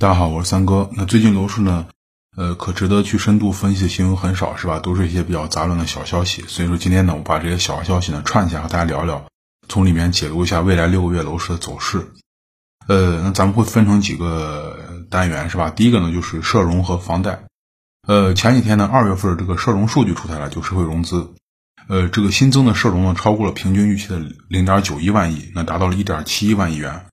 [0.00, 0.88] 大家好，我是三哥。
[0.92, 1.88] 那最近楼市呢，
[2.36, 4.78] 呃，可值得去深度分析的新闻很少，是吧？
[4.78, 6.42] 都是一些比较杂乱的小消息。
[6.42, 9.26] 所以说今天呢，我把这些小消息呢串起来和大家聊聊，
[9.68, 12.12] 从里面解读一下未来六个月楼市的走势。
[12.86, 14.78] 呃，那咱们会分成几个
[15.10, 15.70] 单元，是吧？
[15.70, 17.46] 第一个呢就是社融和房贷。
[18.06, 21.34] 呃，前几天呢，二月份这个社融数据出台了，就社会融资，
[21.88, 27.06] 呃，这个新增的社融呢超过了平均预期的零点九一万亿，那达到了一点七一万亿元。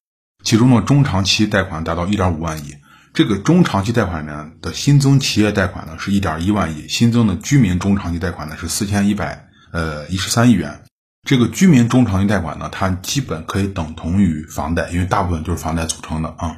[0.46, 2.76] 其中呢，中长期贷款达到一点五万亿。
[3.16, 10.84] 这个中长期贷款呢的新增企业贷款呢是一点一万亿，新增的居民中长期贷款呢是四千一百呃一十三亿元。
[11.28, 16.58] 这个居民中长期贷款呢，它基本可以等同于房贷，因为大部分就是房贷组成的啊。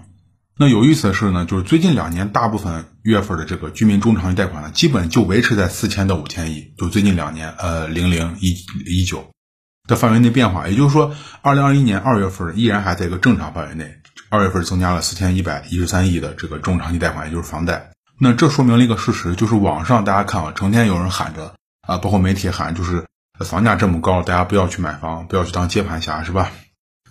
[0.59, 9.29] 那有意思的是呢，就是最近两年大部分月份的这个居民中长期贷款呢，基本就维持在四千到五千亿，就最近两年呃零零一一九。
[9.87, 13.95] 的范围内变化，也就是说，二零二一年二月份依然还在一个正常范围内。
[14.29, 17.91] 二月份增加了四千一百一十三亿的这个中长期贷款，也就是房贷。
[18.19, 21.53] 那这说明了一个事实，就是网上大家看啊，成天有人喊着
[21.87, 23.05] 啊，包括媒体喊，就是
[23.39, 26.51] 房价这么高，大家不要去买房，不要去当接盘侠，是吧？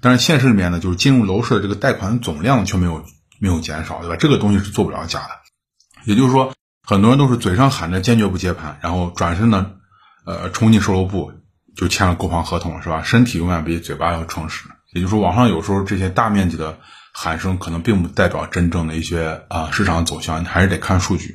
[0.03, 3.03] 但是现实里面呢，就是进入楼市的这个贷款总量却没有
[3.41, 4.17] 没有减少，对吧？
[4.17, 5.31] 这个东西是做不了假的。
[6.05, 6.53] 也就是说，
[6.87, 9.71] 很多人都是嘴上喊着坚决不接盘，然后转身呢，
[10.27, 11.33] 呃，冲进售楼部。
[11.77, 13.03] 就签了购房合同了是吧？
[13.03, 14.65] 身体永远比嘴巴要诚实。
[14.93, 16.79] 也就是说，网上有时候这些大面积的
[17.13, 21.35] 喊声，可能并不代表真正的一些啊市场走向，你还是得看数据。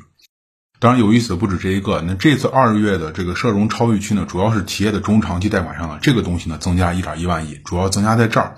[0.79, 2.01] 当然，有意思的不止这一个。
[2.01, 8.57] 那这次二月的这个社融超预期呢，主要是企业的中长期贷款上了这个东西呢，增加一点一万亿，主要增加在这儿。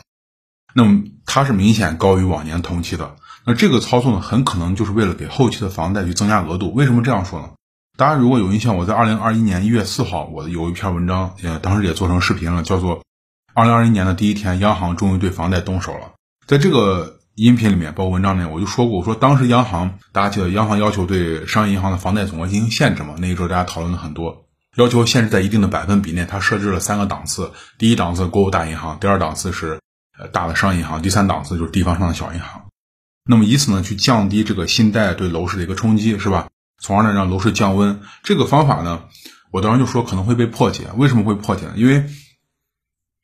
[0.74, 3.18] 那么它是明显高于往年同期的。
[3.46, 6.74] 那这个操作呢，很可能就是为了给后期的房贷去增加额度。
[6.74, 7.50] 为什么这样说呢？
[7.96, 13.00] 大家如果有印象，我在二零二一年一月四号，我有一篇文章，呃，当时也做成视频了，叫做
[13.54, 16.00] 《二零二一年的第一天，央行终于对房贷动手了》。
[16.48, 23.14] 在这个音频里面，包括文章里面，我就说过，我说当时央行，大家记得央行要求对商业银行的房贷总额进行限制嘛？
[23.20, 29.80] 那个时候大家讨论了很多，要求限制在一定的百分比内，它设置了三个档次，第一档次国有大银行，第二档次是
[30.18, 32.64] 呃大的商业银行，第三档次就是地方上的小银行。
[33.24, 36.48] 那么以此呢，去降低这个信贷对楼市的一个冲击，是吧？
[36.84, 39.06] 从而呢让楼市降温，这个方法呢，
[39.52, 40.90] 我当时就说可能会被破解。
[40.98, 41.74] 为什么会破解呢？
[41.78, 42.04] 因为，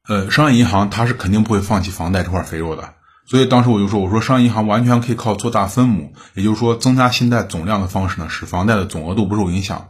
[0.08, 2.94] 呃，商业银行它是肯定不会放弃房贷这块肥肉的。
[3.28, 9.90] 所以当时我就说，我说商业银行完全可以靠做大分母，也就是说增加信贷总量的方式呢，使房贷的总额度不受影响。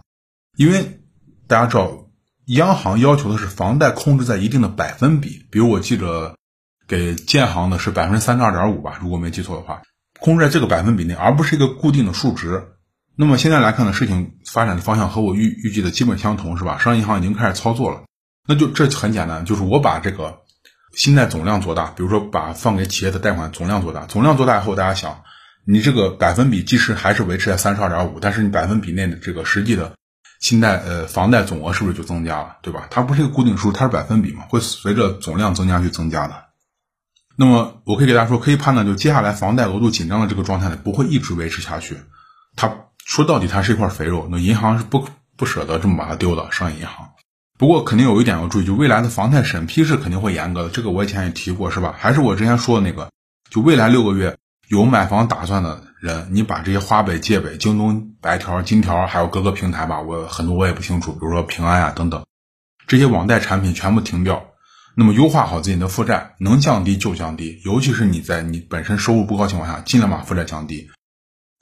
[0.57, 1.01] 因为
[1.47, 1.91] 大家知道，
[2.47, 6.35] 央行要求的是房贷控制在一定的百分比，比如我记着
[6.87, 9.83] 给建行的是百分之三十二点五吧，如果没记错的话，
[10.19, 12.73] 控制在这个百分比内，而不是一个固定的数值。
[13.21, 16.77] 那么现在来看呢，事情发展的方向和我预预计的基本相同，是吧？
[16.77, 18.03] 商业银行已经开始操作了，
[18.47, 20.39] 那就这很简单，就是我把这个
[20.95, 25.21] 信贷总量做大，比如说把放给企业的贷款总量做大，总量做大以后，大家想，
[25.65, 29.91] 你这个百分比即使还是维持在三十二点五，但是你百分比内的这个实际的
[30.39, 32.87] 信贷呃房贷总额是不是就增加了，对吧？
[32.89, 36.45] 它不是一个固定数，它是百分比嘛，会随着总量增加去增加的。
[37.35, 41.97] 那么我可以给大家说，可以判断，就接下来房贷额度紧张的这个状态呢，不会一直维持下去，
[42.55, 42.85] 它。
[43.09, 45.03] 说到底，它是一块肥肉，那银行是不
[45.35, 46.51] 不舍得这么把它丢的。
[46.51, 47.09] 商业银行，
[47.57, 50.69] 不过肯定有一点要注意，就未来的房贷审批是肯定会严格的。
[50.69, 51.95] 这个我以前也提过，是吧？
[51.97, 53.09] 还是我之前说的那个，
[53.49, 54.37] 就未来六个月
[54.67, 62.23] 有买房打算的人，你把这些花呗、借呗、京东白条、金条，还有各个平台吧，我很多我也不清楚，比如说平安啊等等，
[62.85, 64.45] 这些网贷产品全部停掉。
[64.93, 70.91] 那么优化好自己的负债，能降低就降低，尤其是你在你本身收入不高情况下，尽量把负债降低。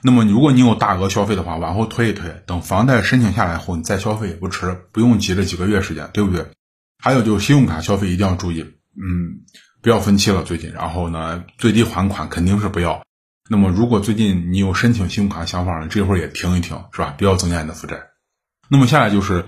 [0.03, 6.46] 那么，如果你有大额消费的话，往后推一推，等房贷申请下来后，你再消费也不迟，不用急着几个月时间，对不对？
[7.00, 9.41] 还有就是信用卡消费一定要注意，嗯，
[9.81, 10.72] 不要分期了最近。
[10.72, 13.03] 然后呢，最低还款肯定是不要。
[13.50, 17.16] 那么，如果最近你有申请信用卡想法了，这会儿也停一停，是吧？
[17.18, 18.00] 不要增加你的负债。
[18.69, 19.46] 那么，下来就是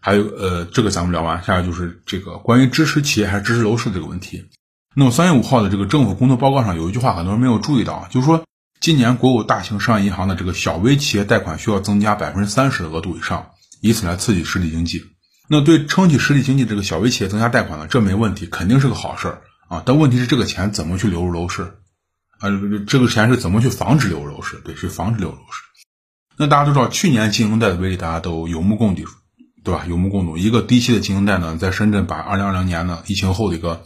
[0.00, 4.50] 还有呃，这个咱们聊完，下来就是这个关于支持企业还是支持楼市这个问题。
[4.94, 8.44] 那么，三月五号的这个政府工作报告上有一句话，很多人没有注意到，就是说。
[8.80, 13.50] 今年国有大型商业银行的这个小微企业贷款需要增加百分之三十的额度以上，
[13.82, 15.04] 以此来刺激实体经济。
[15.48, 19.82] 那对撑起实体经济这个小微企业增加贷款呢，这没问题，肯定是个好事儿啊。
[19.84, 21.74] 但问题是这个钱怎么去流入楼市
[22.38, 22.48] 啊？
[22.86, 24.56] 这个钱是怎么去防止流入楼市？
[24.64, 25.62] 对，去防止流入楼市。
[26.38, 29.02] 那大家都知道，去年金融贷的威力大家都有目共睹，
[29.62, 29.84] 对吧？
[29.86, 33.82] 有目共睹，一个低息的金融贷呢，在深圳把二零二零年呢疫情后的一个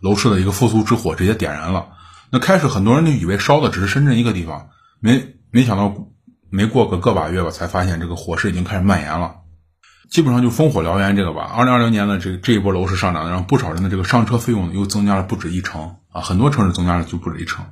[0.00, 1.88] 楼市的一个复苏之火直接点燃了。
[2.30, 4.68] 那开始很多人就以为烧的只是深圳一个地方，
[5.00, 5.94] 没没想到
[6.50, 9.36] 没过个个把月吧，才发现这个火势已经开始蔓延了，
[10.10, 11.42] 基本上就烽火燎原这个吧。
[11.42, 17.64] 二零二零年的这这一波楼市上涨，让不少人的这个上车费用又增加了不止一成啊，很多城市增加了就不止一成。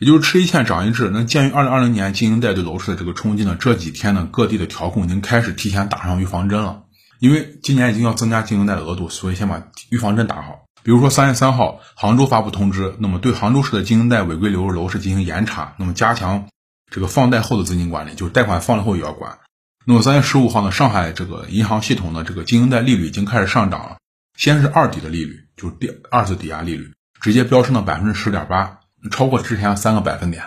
[0.00, 1.10] 也就是吃一堑长一智。
[1.12, 6.84] 那鉴于二零二零年经营贷对楼市的这个冲击呢，这几天呢各地的调控已经开始提前打上预防针了。
[7.18, 9.60] 因为今年已经要增加经营贷额度，所以先把
[9.90, 10.60] 预防针打好。
[10.82, 16.48] 比如说三月三号，杭州发布通知，那么对杭州市的经营贷违规流入楼市进行严查，那么加强
[16.90, 19.38] 这个放贷后的资金管理，就是贷款放了后也要管。
[19.84, 23.96] 那么三月十五号呢，上海这个银行系统的这个经营贷利率已经开始上涨了，
[24.36, 30.44] 先是二抵的利率，就是第二次抵押利率，直接飙升到百分之十点八，超过之前三个百分点，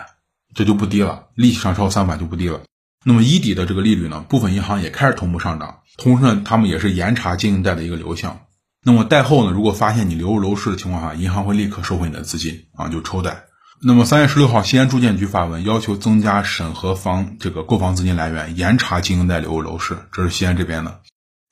[0.54, 2.60] 这就不低了，利息上超三百就不低了。
[3.04, 5.80] 那么一抵的这个利率呢，部分银行也开始同步上涨。
[5.96, 8.40] 同时呢，他们也是严查经营贷的一个流向。
[8.84, 13.44] 那么贷后呢，如果发现你流入楼市的情况下，银行会立刻收回你的资金啊，就抽贷。
[13.80, 19.96] 那么三月十六号，西安住建局发文要求增加审核房这个购房资金来源，严查经营贷流入楼市。
[20.10, 21.00] 这是西安这边的。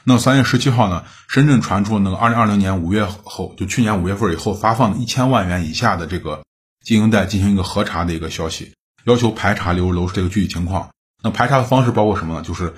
[0.03, 6.43] 那三月十七号呢，深圳传出那个二零二零年五月后，就去年五月份以后发放的一千万元以下的这个
[6.85, 8.75] 经营贷进行一个核查的一个消息，
[9.05, 10.91] 要求排查流入楼市这个具体情况。
[11.23, 12.43] 那排查的方式包括什么呢？
[12.43, 12.75] 就是。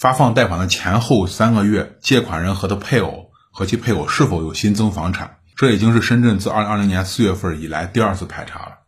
[0.00, 3.27] 发放贷款的前后三个月，借款人和他配偶
[3.58, 5.38] 和其配偶是否有新增房产？
[5.56, 8.78] 这已经是深圳自二零二零年四月份以来第二次排查了。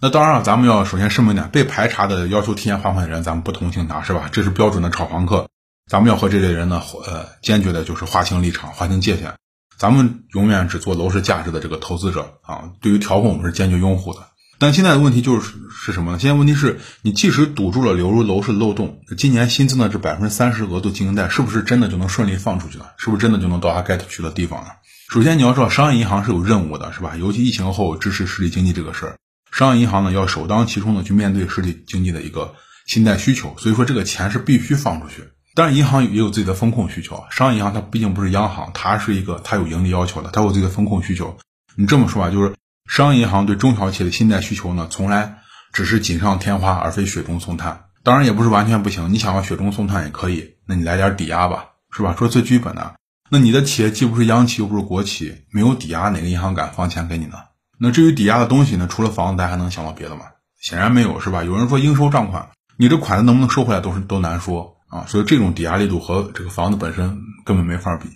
[0.00, 4.28] 那当然了，咱们要首先声明一点：被排查的要求提前还款的人，咱们不同情他，是吧？
[4.32, 5.48] 这是标准的炒房客，
[5.88, 9.32] 咱们要和这类人呢，呃，坚决的就是划清立场，划清界限。
[9.78, 12.72] 咱们永远只做楼市价值的这个投资者啊。
[12.80, 14.26] 对于调控，我们是坚决拥护的。
[14.60, 16.18] 但现在的问题就是是什么呢？
[16.18, 22.92] 现在问题是你即使堵住了流入楼市的漏洞，今年新增的这百分之三十额度经营贷，是不是真的就能顺利放出去了？
[22.98, 24.66] 是不是真的就能到达该去的地方了？
[25.08, 27.16] 首先你要知道，商业银行是有任务的，是吧？
[27.16, 29.16] 尤其疫情后支持实体经济这个事儿，
[29.50, 32.54] 商业银行呢要首当其冲的去面对实体经济的一个
[32.86, 35.24] 信贷需求，所以说这个钱是必须放出去。
[35.54, 41.34] 当然，银行也有自己的风控需求啊，商业银行它毕竟不是央行，它是一个它有盈利要求的，它有自己的风控需求。
[41.76, 42.52] 你这么说吧，就是。
[42.90, 45.38] 商业银行对中小企业的信贷需求呢，从来
[45.72, 47.84] 只是锦上添花，而非雪中送炭。
[48.02, 49.12] 当然，也不是完全不行。
[49.12, 52.16] 你想要雪中送炭也可以，那你来点抵押吧，是吧？
[52.18, 52.96] 说最基本的，
[53.30, 57.36] 那你的企业既不是央企，又不是国企，没有抵押，哪个银行敢放钱给你呢？
[57.78, 60.22] 那至于抵押的东西呢，除了房子，大家还能想到别的吗？
[60.60, 61.44] 显然没有，是吧？
[61.44, 65.04] 有人说应收账款，你这款子能不能收回来，都是都难说啊。
[65.06, 68.08] 所以这种抵押力度和这个房子本身根本没法比。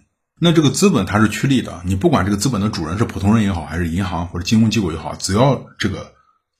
[0.44, 6.12] 那这个资本它是趋利的，你不管这个资本的主人是普通人也好，还是银行或者金融机构也好，只要这个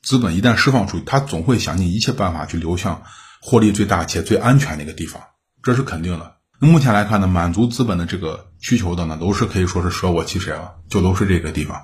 [0.03, 3.03] 资本一旦释放出去，它总会想尽一切办法去流向
[3.43, 5.21] 获利最大且最安全的一个地方，
[5.63, 6.37] 这是肯定的。
[6.61, 11.83] 那目前来看呢，满足资本的这个需求的呢，楼市可以说是舍我其谁了，就楼市这个地方。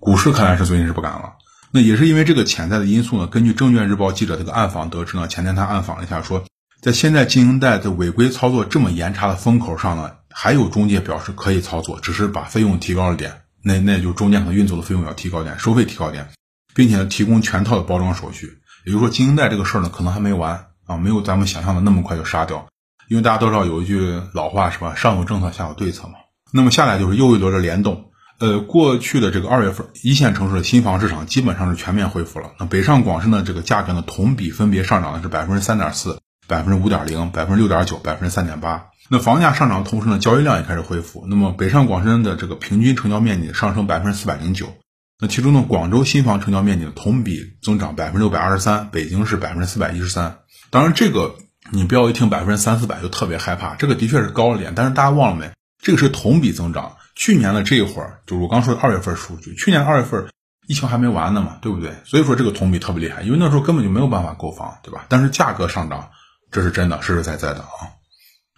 [0.00, 1.34] 股市看来是最近是不敢了，
[1.72, 3.26] 那也是因为这个潜在的因素呢。
[3.26, 6.42] 根据证券日报记者这个暗访得知呢，前天他暗访了一下，说
[6.80, 10.12] 在现在经营贷的违规操作这么严查的风口上呢。
[10.36, 16.28] 还有中介表示可以操作，只是把费用提高了点，那那就中介可能运作的费用要提高点，收费提高点，
[16.74, 18.58] 并且呢提供全套的包装手续。
[18.84, 22.66] 也就是说，经营贷这个事儿呢，可能还没完啊，没有咱们想象的那么快就杀掉。
[23.08, 26.14] 因为大家都知道有一句老话是吧，上有政策，下有对策嘛。
[26.52, 28.10] 那么下来就是又一轮的联动。
[28.40, 32.50] 呃，过去的这个二月份，一线城市的新房市场基本上是全面恢复了。
[32.58, 38.86] 那北上广深的这个价格呢，同比分别上涨的是百分之三点四、百分之五点零、百分之六点九、百分之三点八。
[39.08, 41.26] 那房价上涨的同时呢，交易量也开始恢复。
[41.28, 44.72] 那么北上广深的这个平均成交面积上升百分之四百零九。
[45.20, 50.38] 那其中呢，广州新房成交面积同比增长百分之六百二十三，北京是百分之四百一十三。
[50.70, 51.36] 当然，这个
[51.70, 54.72] 你不要一听百分之三四百就特别害怕，这个的确是高了点。
[54.74, 55.52] 但是大家忘了没？
[55.82, 56.96] 这个是同比增长。
[57.14, 60.26] 去年的这一会儿，就是我刚说的二月份数据，去年二月份
[60.66, 61.94] 疫情还没完呢嘛，对不对？
[62.04, 65.04] 所以说这个同比特别厉害，因为那时候根本就没有办法购房，对吧？
[65.08, 66.10] 但是价格上涨，
[66.54, 67.98] 这是真的，实实在在的啊。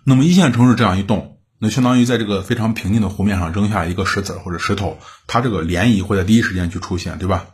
[0.05, 7.47] 那么一线城市这样一动，那相当于在这个非常平静的湖面上扔下一个石子或者石头，它这个涟漪会在第一时间去出现，对吧？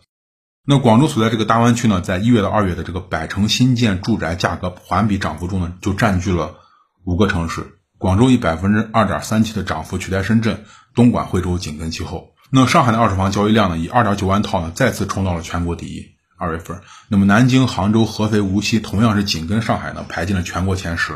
[0.66, 6.56] 那广州所在这个大湾区呢，在一月到二月的这个百城新建住宅价格环比涨幅中呢，就占据了
[7.04, 7.78] 五个城市。
[7.99, 12.34] 广州以百分之二点三七的涨幅取代深圳，东莞、惠州紧跟其后。
[12.50, 16.12] 那上海的二手房交易量呢，以二点九万套呢，再次冲到了全国第一。
[16.42, 21.14] 二月份，那么南京、杭州、合肥、无锡同样是紧跟上海呢，排进了全国前十。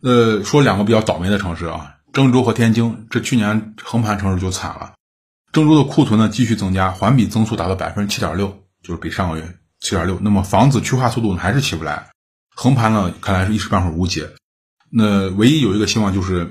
[0.00, 4.94] 呃，说两个比较倒霉的城市啊，郑州和天津，这去年横盘城市就惨了。
[5.52, 10.18] 郑州的库存呢继续增加，环比增速达到百分之七点六，就是比上个月七点六。
[10.22, 12.08] 那么房子去化速度呢还是起不来，
[12.56, 14.30] 横盘呢看来是一时半会儿无解。
[14.90, 16.50] 那唯一有一个希望就是，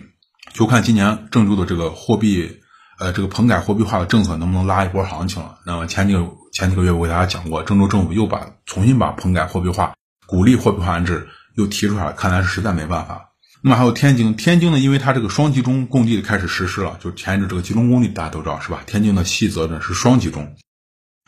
[0.53, 2.60] 就看今年郑州的这个货币，
[3.01, 5.57] 呃，这个棚改货币化的政策能不能拉一波行情了。
[5.65, 9.95] 那么前几个前几个月我给大家讲过，郑州政府又把重新把棚改货币化、
[10.27, 13.31] 鼓励货币化安置又提出来了，看来是实在没办法。
[13.63, 18.83] 那么还有天津，天津呢，因为它这个双集中供地开始实施了，就前一阵这个集中供地大家都知道是吧？
[18.85, 20.55] 天津的细则呢是双集中，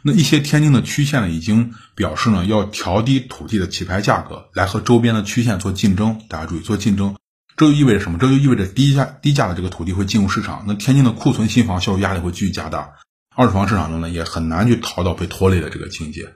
[0.04, 6.22] 那一些天津的区县呢，已经表示呢要调低土地的起拍价格，来和周边的区县做竞争。
[6.30, 7.16] 大家注意，做竞争，
[7.56, 8.18] 这就意味着什么？
[8.18, 12.94] 这就意味着低价低价的这个土地会进入市场，那天津的库存新房销售压力会继续加大，
[13.36, 16.34] 二手房市场中呢也很难去逃到被拖累的这个境界。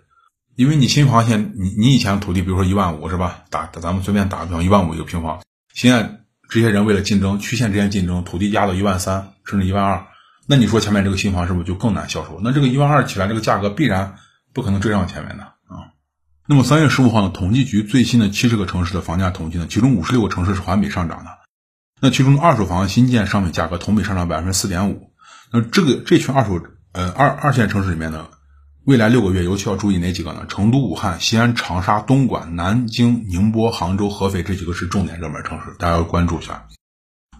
[0.55, 3.43] 因为你新房现你你以前土地，比如说一万五是吧？
[3.49, 5.39] 打咱们随便打个比方，一万五一个平方。
[5.73, 10.05] 现在这些人为了竞争，区县之间竞争，土地压到一万三甚至一万二，
[10.47, 12.39] 那你说前面这个新房是不是就更难销售？
[12.43, 14.15] 那这个一万二起来，这个价格必然
[14.53, 15.53] 不可能追上前面的。
[16.49, 21.31] 那么三月十五号呢，统计局最新的七十个城市的房价统计呢，其中五十六个城市是环比上涨的。
[21.99, 25.11] 那其中二手房新建商品价格同比上涨百分之四点五。
[25.51, 26.61] 那这个这群二手
[26.93, 28.29] 呃二二线城市里面呢？
[28.85, 30.45] 未来六个月尤其要注意哪几个呢？
[30.47, 36.65] 成都、武汉、西安、长沙、东莞、南京、宁波、杭州、合肥这几个是重点热门城市，大家要关注一下。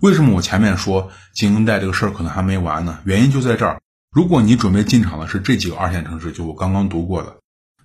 [0.02, 3.00] 为什么我前面说经营贷这个事儿可能还没完呢？
[3.06, 3.80] 原因就在这儿。
[4.12, 7.38] 如果你准备进场的是这几个二线城市，就我刚刚读过的，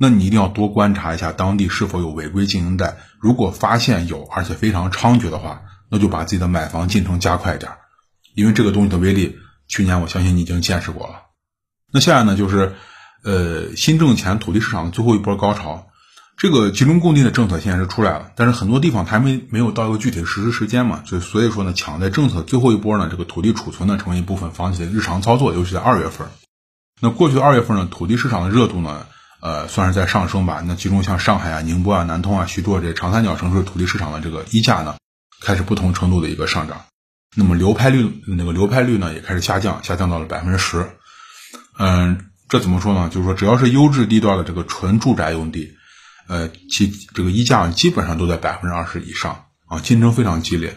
[0.03, 2.97] 那你一定要多观察一下当地是否有违规经营贷。
[3.21, 7.71] 如果发现有，而且非常猖獗的话，那就把自己的买房进程加快一点，
[8.35, 11.15] 因为这个东西的威力，去年我相信你已经见识过了。
[11.93, 12.75] 那下来呢，就是。
[13.25, 15.87] 呃，新政前土地市场的最后一波高潮，
[16.37, 26.27] 这个集中供地的政策现在是出来了，但是很多地方它还没没有到一个具体的实施时间嘛，就所以说呢，抢在政策最后一波呢，这个土地储存呢成为一部分房企的日常操作，尤其在二月份。
[27.01, 29.07] 那过去的二月份呢，土地市场的热度呢，
[29.43, 30.63] 呃，算是在上升吧。
[30.65, 34.97] 那其中像上海啊、宁波啊、南通啊、徐州这些长三角城市土地市场的这个溢价呢，
[35.43, 36.83] 开始不同程度的一个上涨。
[37.37, 40.89] 那么流拍率那个流拍率呢，也开始下降，下降到了百分之十。
[41.79, 42.29] 嗯。
[42.49, 43.09] 这怎么说呢？
[43.09, 45.73] 就是说，只要是优质地段的这个纯住宅用地，
[46.29, 50.77] 呃，其这个溢价基本上都在百分之二十以上啊，竞争非常激烈。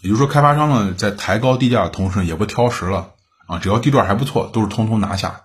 [0.00, 3.10] 也就是说，开发商呢在抬高地价的同时，也不挑食了
[3.46, 5.42] 啊，只要地段还不错，都是通通拿下。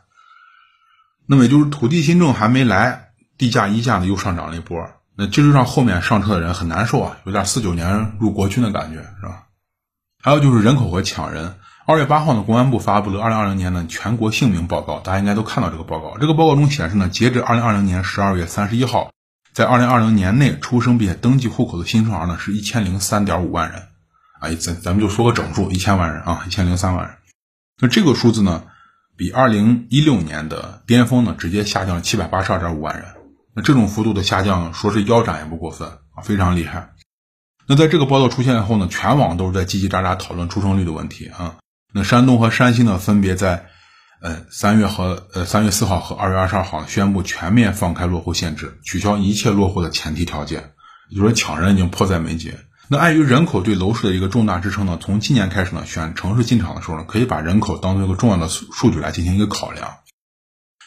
[1.28, 9.44] 那么也就是土地新政还没来，地价一价呢又上涨了一波，那这就让后面上车的人很难受啊，有点四九年入国军的感觉，是吧？
[10.22, 11.56] 还有就是人口和抢人。
[11.88, 16.18] 二月八号呢，公安部发布了二零二零年的全国姓名报告，大家应该都看到这个报告。
[16.18, 19.12] 这个报告中显示呢，截至二零二零年十二月三十一号，
[19.54, 23.84] 在二零二零年内出生并且登记户口的新生儿呢是一千零三点五万人，
[24.40, 27.16] 啊，咱咱们就说个整数，一千万人啊，一千零三万人。
[27.80, 28.64] 那这个数字呢，
[29.18, 33.06] 比二零一六年的巅峰呢直接下降了七百八十二点五万人。
[33.54, 36.90] 那这种幅度的下降，说是腰斩也不过分啊，非常厉害。
[37.68, 41.56] 那在这个报道出现以后呢，全网都是在叽叽喳喳讨论出生率的问题啊。
[41.94, 43.68] 那山东和山西呢，分别在，
[44.22, 50.74] 呃三月和呃三月四号和二月二十二号宣布全面放开落户限制，取消一切落户的前提条件，
[51.10, 52.60] 也就是说抢人已经迫在眉睫。
[52.88, 59.98] 那碍于人口对楼市的一个重大支撑呢，从今年开始呢，选城市进场的时候呢，可以把人口当做一个重要的数据来进行一个考量。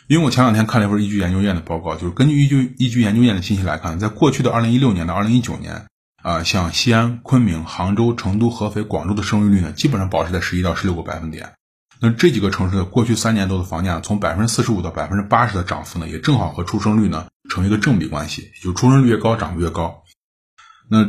[0.07, 5.87] 因为我前两天看了一份易居研究院的报告，就是根据易居易居研究院的信息来看，在过去的二零一六年到二零一九年。
[6.21, 11.52] 啊，像西安、昆明、杭州、成都、合肥、广州的生育率呢，基本上保持在十一到十六个百分点。
[12.00, 20.02] 那这几个城市的过去三年多的房价，从百分之四十五到百分之八十的涨幅呢，也正好和出生率呢成一个正比关系，就出生率越高，涨幅越高。
[20.90, 21.05] 那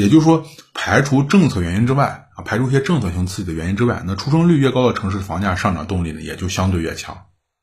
[0.00, 7.16] 也就是说，排除政策原因之外啊，排除一些政策性刺激的原因之外，那出生率越高的城市，房价上涨动力呢也就相对越强。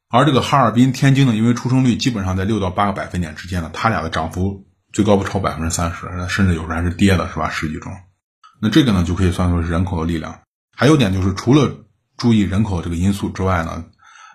[0.09, 4.65] 而这个哈尔滨、天津呢，因为出生率基本上在六到八个百分点之间呢，它俩的涨幅。
[4.93, 7.49] 最高不超百分之三十，甚至有时候还是跌的，是吧？
[7.49, 7.91] 实际中，
[8.61, 10.39] 那这个呢就可以算作是人口的力量。
[10.73, 11.69] 还有点就是，除了
[12.15, 13.83] 注意人口这个因素之外呢，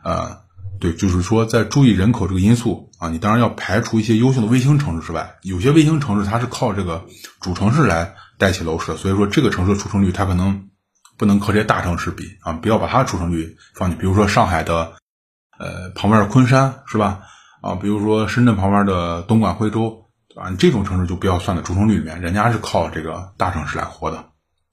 [0.04, 0.36] 呃，
[0.80, 7.04] 对，就是说在注意人口这个因素啊，你当然要排除一些优秀的卫星城市之外，有些卫星城市它是靠这个
[7.40, 10.68] 主城市来带起楼市的，所以说这个城市的出生率它可能
[11.18, 14.94] 不能和这些大城市比啊，不要把它的出生率放进，比如说上海的
[15.58, 17.20] 呃旁边的昆山是吧？
[17.60, 20.06] 啊，比如说深圳旁边的东莞、惠州。
[20.36, 24.26] 啊，你这种城市就不要算在出生率里面，人家是靠这个大城市来活的。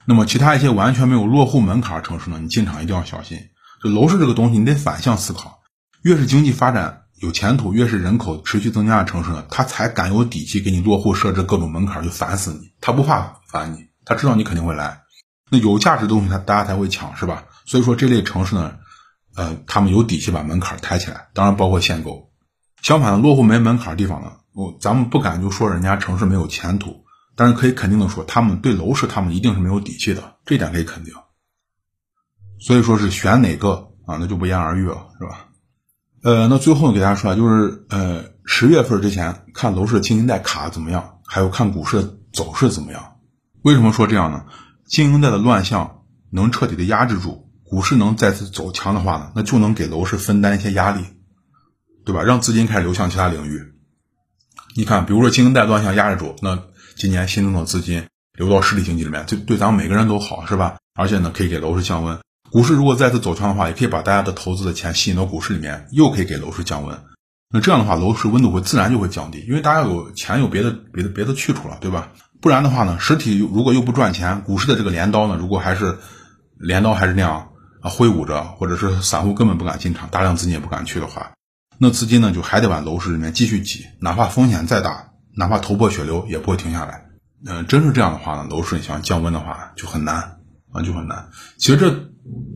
[0.06, 3.40] 那么其他一些完全没有落户门槛的城市呢，你进场一定要小心。
[3.84, 5.57] 就楼市这个东西，你得反向思考，
[6.02, 12.72] 越是经济发展有前途，越是人口持续增加的城市呢，他才敢有底气给你落户设置各种门槛，就烦死你。
[12.80, 15.02] 他不怕烦你，他知道你肯定会来。
[15.50, 17.46] 那有价值的东西，他大家才会抢，是吧？
[17.66, 18.76] 所以说这类城市呢，
[19.36, 22.32] 呃，他们有底气把门槛抬起来，当然包括限购。
[22.82, 24.34] 相反的，落户没门槛的地方呢？
[24.54, 31.14] 哦，咱们不敢就说人家城市没有前途，但是可以肯定的说，他们对楼市他们一定是没有底气的，这点可以肯定。
[32.60, 35.47] 所以说是选哪个啊，那就不言而喻了，是吧？
[36.28, 43.16] 呃，那最后给大家说啊，就是呃，十月份之前看楼市的经营贷卡怎么样，还有看股市的走势怎么样？
[43.62, 44.44] 为什么说这样呢？
[44.86, 51.06] 经营贷的乱象能彻底的压制住股市，能再次走强的话呢，那就能给楼市分担一些压力。
[52.06, 52.24] 对吧？
[52.24, 53.62] 让资金开始流向其他领域。
[54.76, 56.62] 你看，比如说经营贷乱象压制住，那
[56.98, 60.76] 今年新增的资金流到实体经济里面，就对咱们每个人都好，是吧？
[60.94, 62.20] 而且呢，可以给楼市降温。
[62.52, 66.98] 股市如果再次走强的话，也可以把大家的投资的钱吸引到股市里面，又可以给楼市降温。
[67.50, 72.12] 那这样的话，楼市温度会自然就会降低，因为大家有钱有别的别的别的去处了，对吧？
[72.42, 75.98] 不然的话呢，实体如果又不赚钱，股市的这个镰刀呢，如果还是
[76.60, 77.50] 镰刀还是那样
[77.82, 81.32] 啊挥舞着，或者是散户根本不敢进场，大量资金也不敢去的话，
[81.78, 87.06] 那资金呢就还得往楼市里面继续挤，哪怕风险再大，哪怕头破血流也不会停下来。
[87.46, 90.38] 嗯，真是这样的话呢，楼市想降温的话就很难
[90.74, 91.30] 啊，就很难。
[91.58, 92.10] 其实这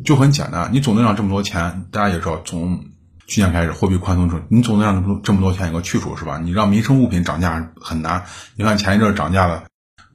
[0.03, 2.85] 就很简单，你总能让这么多钱，大家也知道，从
[3.27, 6.37] 去年开始货币宽松之后，你总能让这么多这么多钱有个去处是吧？
[6.37, 8.23] 你让民生物品涨价很难。
[8.55, 9.63] 你看前一阵涨价了。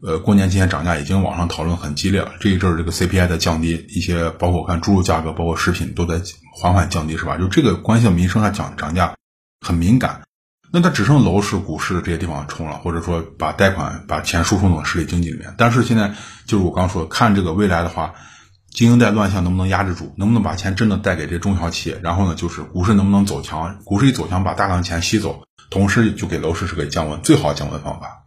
[0.02, 2.32] 呃，过年期间涨价已经网上讨论很激烈了。
[2.38, 6.20] 这一阵儿这个 CPI 的降低，一些包括我看猪肉价格，包括食品都在
[6.54, 7.38] 缓缓降低，是吧？
[7.38, 9.14] 就这个关系到民生，它涨涨价
[9.66, 10.20] 很敏感。
[10.70, 15.54] 那它只剩楼市、股市这些地方冲了，或者说把贷款、把钱输送到实体经济里面。
[15.56, 16.12] 但是现在
[16.44, 18.12] 就是我刚说，看这个未来的话，
[18.76, 21.99] 经营贷乱象能不能压制住，能不能把钱真的贷给这中小企业？
[22.02, 23.78] 然后呢，就是股市能不能走强？
[23.85, 28.25] 股市一走强，把大量钱吸走，同时就给楼市是个降温最好降温方法。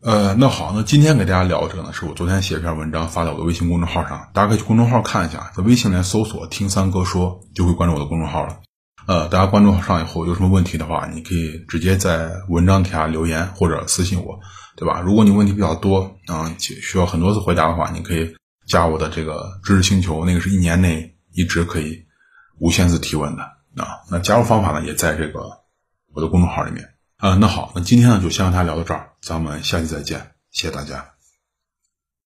[0.00, 8.60] 呃，那好，那今天给大家聊这个呢，是我昨天写一篇文章发到我的微信公众号上，大家可以去公众号看一下，在微信里面搜索“听三哥说”，就会关注我的公众号了。
[9.08, 14.38] 呃，大家关注上以后有什么问题的话，你可以直接在文章底下留言或者私信我，
[14.76, 15.00] 对吧？
[15.00, 18.36] 如果你问题比较多啊，需要很多次回答的话，你可以
[18.68, 22.04] 加我的这个知识星球，那个是一年内一直可以
[22.58, 23.42] 无限次提问的
[23.82, 24.04] 啊。
[24.10, 25.40] 那加入方法呢，也在这个
[26.12, 26.94] 我的公众号里面。
[27.16, 31.17] 啊，那好，那今天呢就先和大家聊到这儿，咱们下期再见，谢谢大家。